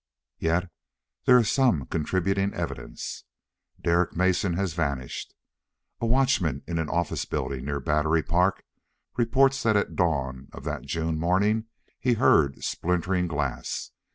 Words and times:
Yet 0.39 0.71
there 1.25 1.37
is 1.37 1.51
some 1.51 1.85
contributing 1.85 2.55
evidence. 2.55 3.23
Derek 3.79 4.15
Mason 4.15 4.53
has 4.53 4.73
vanished. 4.73 5.35
A 5.99 6.07
watchman 6.07 6.63
in 6.65 6.79
an 6.79 6.89
office 6.89 7.23
building 7.25 7.65
near 7.65 7.79
Battery 7.79 8.23
Park 8.23 8.63
reports 9.15 9.61
that 9.61 9.77
at 9.77 9.95
dawn 9.95 10.47
of 10.53 10.63
that 10.63 10.85
June 10.87 11.19
morning 11.19 11.65
he 11.99 12.13
heard 12.13 12.63
splintering 12.63 13.27
glass. 13.27 13.91